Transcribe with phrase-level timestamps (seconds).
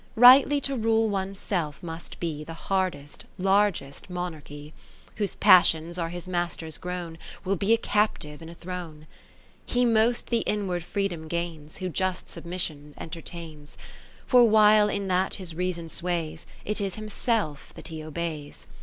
[0.15, 4.73] (564) XXV Rightly to rule one's self must be The hardest, largest monarchy:
[5.17, 9.05] Whose passions are his masters grown, Will be a captive in a throne.
[9.67, 13.77] 100 XXVI He most the inward freedom gains, W^ho just submissions entertains:
[14.25, 16.47] For while in that his reason sways.
[16.65, 18.65] It is himself that he obeys.